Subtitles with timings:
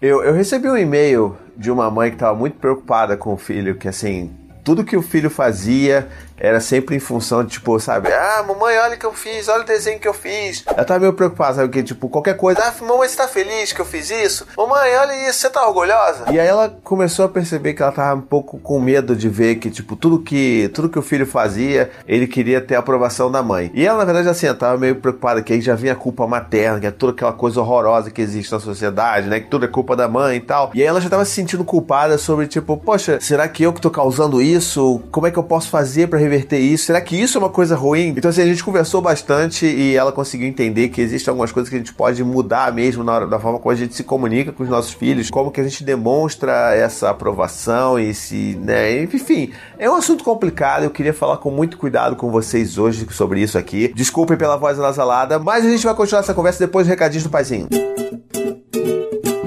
[0.00, 3.74] Eu, eu recebi um e-mail de uma mãe que estava muito preocupada com o filho,
[3.74, 4.30] que assim,
[4.62, 8.12] tudo que o filho fazia era sempre em função de, tipo, sabe?
[8.12, 10.64] Ah, mamãe, olha o que eu fiz, olha o desenho que eu fiz.
[10.66, 11.68] Ela tava meio preocupada, sabe?
[11.68, 12.60] Que, tipo, qualquer coisa.
[12.62, 14.46] Ah, mamãe, você tá feliz que eu fiz isso?
[14.56, 16.24] Mamãe, olha isso, você tá orgulhosa?
[16.30, 19.56] E aí ela começou a perceber que ela tava um pouco com medo de ver
[19.56, 23.42] que, tipo, tudo que, tudo que o filho fazia, ele queria ter a aprovação da
[23.42, 23.70] mãe.
[23.74, 26.26] E ela, na verdade, assim, ela tava meio preocupada que aí já vinha a culpa
[26.26, 29.40] materna, que é toda aquela coisa horrorosa que existe na sociedade, né?
[29.40, 30.70] Que tudo é culpa da mãe e tal.
[30.74, 33.80] E aí ela já tava se sentindo culpada sobre, tipo, poxa, será que eu que
[33.80, 35.00] tô causando isso?
[35.10, 36.86] Como é que eu posso fazer para reverter isso?
[36.86, 38.14] Será que isso é uma coisa ruim.
[38.16, 41.76] Então, assim, a gente conversou bastante e ela conseguiu entender que existem algumas coisas que
[41.76, 44.62] a gente pode mudar mesmo na hora, da forma como a gente se comunica com
[44.62, 49.90] os nossos filhos, como que a gente demonstra essa aprovação e se, né, enfim, é
[49.90, 50.84] um assunto complicado.
[50.84, 53.92] Eu queria falar com muito cuidado com vocês hoje sobre isso aqui.
[53.94, 57.30] Desculpem pela voz anasalada, mas a gente vai continuar essa conversa depois do recadinho do
[57.30, 57.68] paizinho.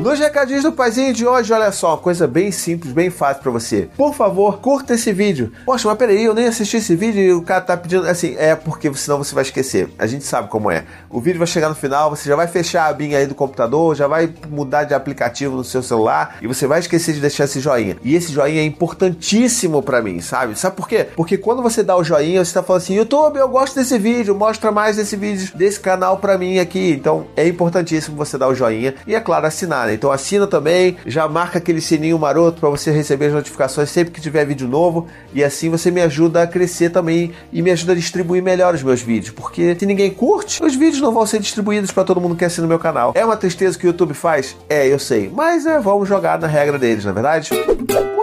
[0.02, 3.88] Nos recadinhos do paizinho de hoje, olha só, coisa bem simples, bem fácil para você.
[3.96, 5.52] Por favor, curta esse vídeo.
[5.64, 8.08] Poxa, mas peraí, eu nem assisti esse vídeo e o cara tá pedindo.
[8.08, 9.92] Assim, é porque senão você vai esquecer.
[10.00, 10.86] A gente sabe como é.
[11.08, 13.96] O vídeo vai chegar no final, você já vai fechar a abinha aí do computador,
[13.96, 17.60] já vai mudar de aplicativo no seu celular e você vai esquecer de deixar esse
[17.60, 17.96] joinha.
[18.04, 20.58] E esse joinha é importantíssimo para mim, sabe?
[20.58, 21.10] Sabe por quê?
[21.16, 24.34] Porque quando você dá o joinha, você tá falando assim: YouTube, eu gosto desse vídeo,
[24.34, 26.92] mostra mais desse vídeo, desse canal para mim aqui.
[26.92, 29.91] Então é importantíssimo você dar o joinha e, é claro, assinar.
[29.94, 34.22] Então assina também, já marca aquele sininho maroto para você receber as notificações sempre que
[34.22, 37.96] tiver vídeo novo e assim você me ajuda a crescer também e me ajuda a
[37.96, 41.92] distribuir melhor os meus vídeos, porque se ninguém curte, os vídeos não vão ser distribuídos
[41.92, 43.12] para todo mundo que assina o meu canal.
[43.16, 44.56] É uma tristeza que o YouTube faz?
[44.70, 47.50] É, eu sei, mas é, vamos jogar na regra deles, na é verdade?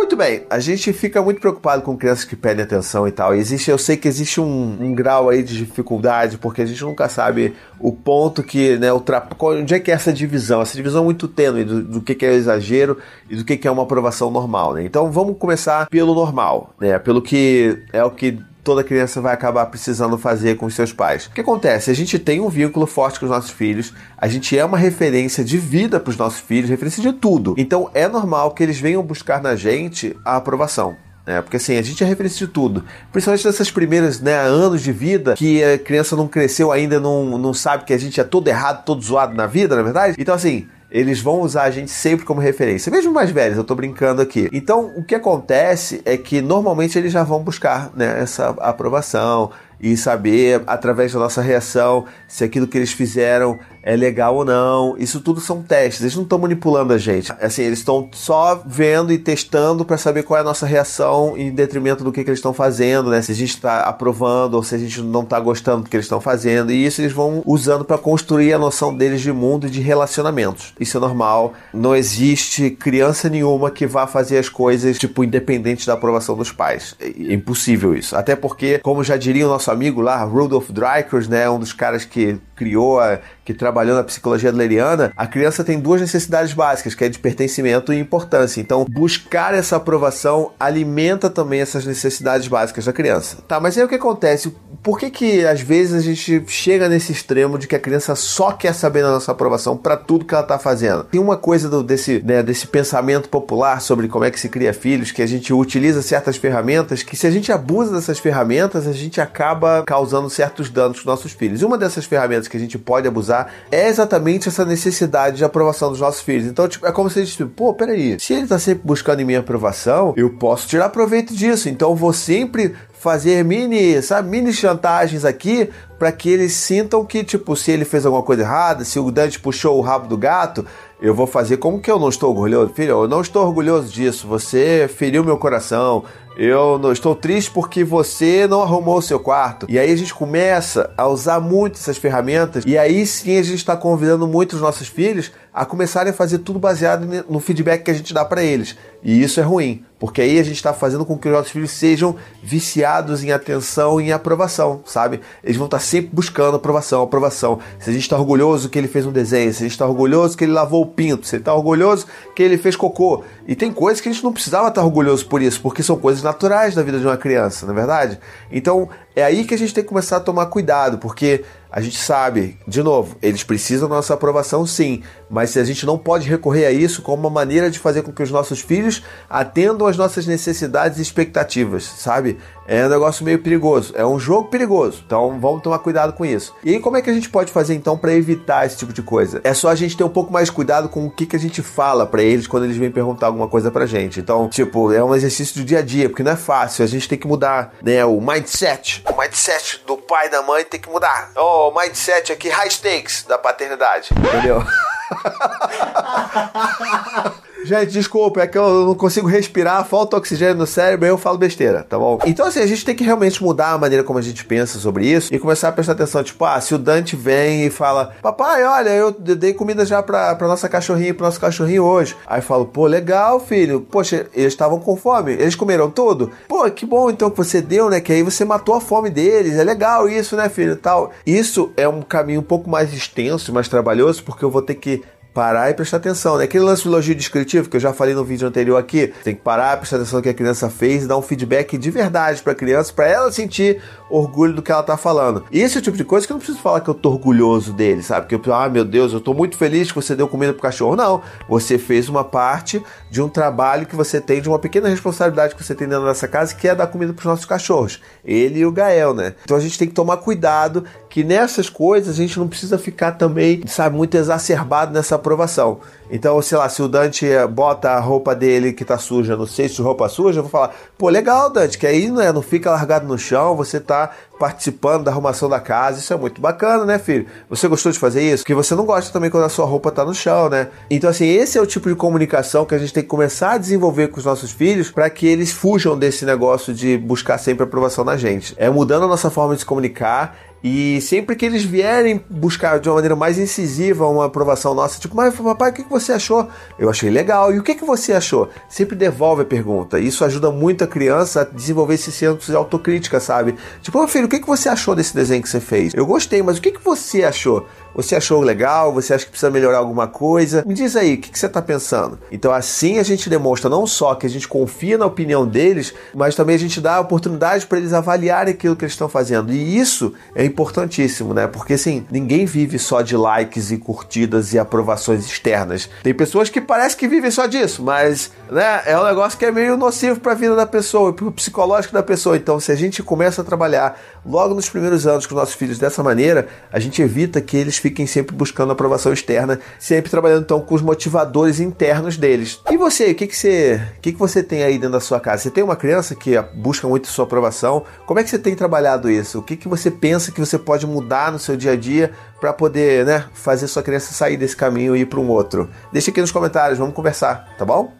[0.08, 3.34] Muito bem, a gente fica muito preocupado com crianças que pedem atenção e tal.
[3.34, 7.10] existe, eu sei que existe um, um grau aí de dificuldade, porque a gente nunca
[7.10, 9.28] sabe o ponto que, né, o tra...
[9.38, 12.24] onde é que é essa divisão, essa divisão é muito tênue do, do que, que
[12.24, 12.96] é exagero
[13.28, 14.82] e do que, que é uma aprovação normal, né?
[14.82, 16.98] Então vamos começar pelo normal, né?
[16.98, 21.24] Pelo que é o que toda criança vai acabar precisando fazer com os seus pais.
[21.24, 21.90] O que acontece?
[21.90, 25.42] A gente tem um vínculo forte com os nossos filhos, a gente é uma referência
[25.42, 27.54] de vida para os nossos filhos, referência de tudo.
[27.56, 31.07] Então é normal que eles venham buscar na gente a aprovação.
[31.28, 32.82] É, porque assim, a gente é referência de tudo.
[33.12, 37.52] Principalmente nessas primeiras né, anos de vida, que a criança não cresceu ainda, não, não
[37.52, 40.16] sabe que a gente é todo errado, todo zoado na vida, na é verdade?
[40.18, 42.90] Então, assim, eles vão usar a gente sempre como referência.
[42.90, 44.48] Mesmo mais velhos, eu tô brincando aqui.
[44.54, 49.50] Então, o que acontece é que normalmente eles já vão buscar né, essa aprovação
[49.80, 53.58] e saber, através da nossa reação, se aquilo que eles fizeram
[53.88, 54.94] é legal ou não.
[54.98, 56.02] Isso tudo são testes.
[56.02, 57.32] Eles não estão manipulando a gente.
[57.40, 61.50] Assim, eles estão só vendo e testando para saber qual é a nossa reação em
[61.50, 63.22] detrimento do que, que eles estão fazendo, né?
[63.22, 66.04] Se a gente está aprovando ou se a gente não está gostando do que eles
[66.04, 66.70] estão fazendo.
[66.70, 70.74] E isso eles vão usando para construir a noção deles de mundo e de relacionamentos.
[70.78, 71.54] Isso é normal.
[71.72, 76.94] Não existe criança nenhuma que vá fazer as coisas, tipo, independente da aprovação dos pais.
[77.00, 78.14] É impossível isso.
[78.14, 81.48] Até porque, como já diria o nosso amigo lá, Rudolf Dreikers, né?
[81.48, 86.00] Um dos caras que criou, a, que trabalhou na psicologia adleriana, a criança tem duas
[86.00, 88.60] necessidades básicas, que é de pertencimento e importância.
[88.60, 93.38] Então, buscar essa aprovação alimenta também essas necessidades básicas da criança.
[93.46, 94.52] Tá, mas aí o que acontece?
[94.82, 98.52] Por que que às vezes a gente chega nesse extremo de que a criança só
[98.52, 101.04] quer saber da nossa aprovação para tudo que ela tá fazendo?
[101.04, 104.74] Tem uma coisa do, desse, né, desse pensamento popular sobre como é que se cria
[104.74, 108.92] filhos, que a gente utiliza certas ferramentas, que se a gente abusa dessas ferramentas, a
[108.92, 111.62] gente acaba causando certos danos para nossos filhos.
[111.62, 115.90] E uma dessas ferramentas que a gente pode abusar é exatamente essa necessidade de aprovação
[115.90, 116.46] dos nossos filhos.
[116.46, 119.24] Então, tipo, é como se a gente, pô, peraí, se ele tá sempre buscando em
[119.24, 121.68] minha aprovação, eu posso tirar proveito disso.
[121.68, 127.54] Então, vou sempre fazer mini, sabe, mini chantagens aqui para que eles sintam que, tipo,
[127.56, 130.66] se ele fez alguma coisa errada, se o Dante puxou o rabo do gato,
[131.00, 132.72] eu vou fazer como que eu não estou orgulhoso?
[132.74, 134.26] Filho, eu não estou orgulhoso disso.
[134.26, 136.04] Você feriu meu coração.
[136.36, 139.66] Eu não estou triste porque você não arrumou o seu quarto.
[139.68, 142.62] E aí a gente começa a usar muito essas ferramentas.
[142.64, 146.38] E aí sim a gente está convidando muito os nossos filhos a começarem a fazer
[146.38, 148.76] tudo baseado no feedback que a gente dá para eles.
[149.02, 151.70] E isso é ruim, porque aí a gente está fazendo com que os nossos filhos
[151.70, 155.20] sejam viciados em atenção e em aprovação, sabe?
[155.42, 157.58] Eles vão estar tá sempre buscando aprovação, aprovação.
[157.78, 160.36] Se a gente está orgulhoso que ele fez um desenho, se a gente está orgulhoso
[160.36, 163.24] que ele lavou o pinto, se ele está orgulhoso que ele fez cocô.
[163.46, 165.96] E tem coisas que a gente não precisava estar tá orgulhoso por isso, porque são
[165.96, 168.18] coisas naturais da vida de uma criança, não é verdade?
[168.52, 168.88] Então
[169.18, 172.58] é aí que a gente tem que começar a tomar cuidado, porque a gente sabe,
[172.66, 176.64] de novo, eles precisam da nossa aprovação sim, mas se a gente não pode recorrer
[176.64, 180.26] a isso como uma maneira de fazer com que os nossos filhos atendam às nossas
[180.26, 182.38] necessidades e expectativas, sabe?
[182.66, 186.54] É um negócio meio perigoso, é um jogo perigoso, então vamos tomar cuidado com isso.
[186.64, 189.02] E aí, como é que a gente pode fazer então para evitar esse tipo de
[189.02, 189.40] coisa?
[189.44, 191.62] É só a gente ter um pouco mais cuidado com o que, que a gente
[191.62, 194.20] fala para eles quando eles vêm perguntar alguma coisa pra gente.
[194.20, 197.08] Então, tipo, é um exercício do dia a dia, porque não é fácil, a gente
[197.08, 199.02] tem que mudar, né, o mindset.
[199.10, 201.32] O mindset do pai e da mãe tem que mudar.
[201.36, 204.10] Oh, o mindset aqui, high stakes da paternidade.
[204.12, 204.62] Entendeu?
[207.68, 211.36] Gente, desculpa, é que eu não consigo respirar, falta oxigênio no cérebro e eu falo
[211.36, 212.18] besteira, tá bom?
[212.24, 215.06] Então, assim, a gente tem que realmente mudar a maneira como a gente pensa sobre
[215.06, 216.24] isso e começar a prestar atenção.
[216.24, 220.34] Tipo, ah, se o Dante vem e fala, papai, olha, eu dei comida já pra,
[220.34, 222.16] pra nossa cachorrinha, pro nosso cachorrinho hoje.
[222.26, 223.82] Aí eu falo, pô, legal, filho.
[223.82, 226.30] Poxa, eles estavam com fome, eles comeram tudo?
[226.48, 228.00] Pô, que bom então que você deu, né?
[228.00, 229.58] Que aí você matou a fome deles.
[229.58, 230.74] É legal isso, né, filho?
[230.74, 231.12] Tal.
[231.26, 235.02] Isso é um caminho um pouco mais extenso, mais trabalhoso, porque eu vou ter que
[235.38, 236.42] parar e prestar atenção, né?
[236.42, 239.40] Aquele lance do elogio descritivo que eu já falei no vídeo anterior aqui, tem que
[239.40, 242.54] parar, prestar atenção no que a criança fez e dar um feedback de verdade para
[242.54, 243.80] a criança, para ela sentir
[244.10, 245.44] orgulho do que ela tá falando.
[245.52, 247.10] E esse é o tipo de coisa que eu não preciso falar que eu tô
[247.10, 248.26] orgulhoso dele, sabe?
[248.26, 250.96] Que eu, ah, meu Deus, eu tô muito feliz que você deu comida pro cachorro.
[250.96, 255.54] Não, você fez uma parte de um trabalho que você tem, de uma pequena responsabilidade
[255.54, 258.02] que você tem dentro dessa casa, que é dar comida pros nossos cachorros.
[258.24, 259.34] Ele e o Gael, né?
[259.44, 263.12] Então a gente tem que tomar cuidado que nessas coisas a gente não precisa ficar
[263.12, 265.80] também, sabe, muito exacerbado nessa aprovação.
[266.10, 269.76] Então, sei lá, se o Dante bota a roupa dele que tá suja no cesto
[269.76, 273.06] de roupa suja, eu vou falar, pô, legal, Dante, que aí né, não fica largado
[273.06, 277.26] no chão, você tá participando da arrumação da casa, isso é muito bacana, né, filho?
[277.50, 278.42] Você gostou de fazer isso?
[278.42, 280.68] Porque você não gosta também quando a sua roupa tá no chão, né?
[280.88, 283.58] Então, assim, esse é o tipo de comunicação que a gente tem que começar a
[283.58, 288.04] desenvolver com os nossos filhos para que eles fujam desse negócio de buscar sempre aprovação
[288.04, 288.54] na gente.
[288.56, 292.88] É mudando a nossa forma de se comunicar e sempre que eles vierem buscar de
[292.88, 296.48] uma maneira mais incisiva uma aprovação nossa, tipo, mas papai, o que você achou?
[296.78, 297.52] Eu achei legal.
[297.52, 298.48] E o que você achou?
[298.68, 299.98] Sempre devolve a pergunta.
[299.98, 303.54] Isso ajuda muito a criança a desenvolver esse senso de autocrítica, sabe?
[303.82, 305.94] Tipo, meu filho, o que você achou desse desenho que você fez?
[305.94, 307.66] Eu gostei, mas o que você achou?
[307.94, 308.92] Você achou legal?
[308.92, 310.62] Você acha que precisa melhorar alguma coisa?
[310.66, 312.18] Me diz aí, o que, que você está pensando?
[312.30, 316.34] Então, assim a gente demonstra não só que a gente confia na opinião deles, mas
[316.34, 319.52] também a gente dá a oportunidade para eles avaliarem aquilo que eles estão fazendo.
[319.52, 321.46] E isso é importantíssimo, né?
[321.46, 325.88] Porque assim, ninguém vive só de likes e curtidas e aprovações externas.
[326.02, 329.50] Tem pessoas que parece que vivem só disso, mas né, é um negócio que é
[329.50, 332.36] meio nocivo para a vida da pessoa, para o psicológico da pessoa.
[332.36, 335.78] Então, se a gente começa a trabalhar logo nos primeiros anos com os nossos filhos
[335.78, 340.60] dessa maneira, a gente evita que eles fiquem sempre buscando aprovação externa, sempre trabalhando então
[340.60, 342.60] com os motivadores internos deles.
[342.70, 345.20] E você, o que, que você, o que, que você tem aí dentro da sua
[345.20, 345.42] casa?
[345.42, 347.84] Você tem uma criança que busca muito sua aprovação?
[348.06, 349.38] Como é que você tem trabalhado isso?
[349.38, 352.52] O que, que você pensa que você pode mudar no seu dia a dia para
[352.52, 355.68] poder, né, fazer sua criança sair desse caminho e ir para um outro?
[355.92, 357.92] Deixa aqui nos comentários, vamos conversar, tá bom?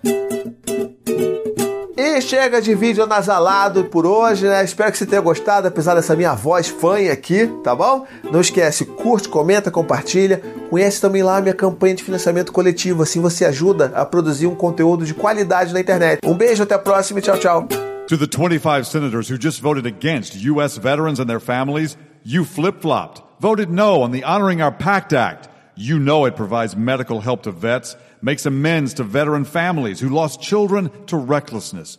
[2.21, 4.63] Chega de vídeo nasalado por hoje, né?
[4.65, 8.07] Espero que você tenha gostado, apesar dessa minha voz fanha aqui, tá bom?
[8.31, 10.43] Não esquece, curte, comenta, compartilha.
[10.69, 14.55] Conhece também lá a minha campanha de financiamento coletivo, assim você ajuda a produzir um
[14.55, 16.21] conteúdo de qualidade na internet.
[16.25, 17.69] Um beijo, até a próxima e tchau, tchau.
[18.09, 20.77] To the 25 senators who just voted against U.S.
[20.79, 23.23] veterans and their families, you flip-flopped.
[23.41, 25.49] Voted no on the Honoring Our Pact Act.
[25.77, 30.43] You know it provides medical help to vets makes amends to veteran families who lost
[30.43, 31.99] children to recklessness.